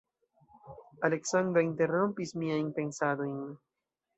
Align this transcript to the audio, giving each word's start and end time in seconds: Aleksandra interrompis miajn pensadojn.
Aleksandra 1.09 1.63
interrompis 1.67 2.35
miajn 2.45 2.75
pensadojn. 2.79 3.39